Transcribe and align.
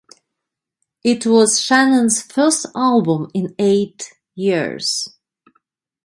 It 1.03 1.27
was 1.27 1.61
Shannon's 1.61 2.23
first 2.23 2.65
album 2.75 3.29
in 3.35 3.53
eight 3.59 4.11
years. 4.33 5.07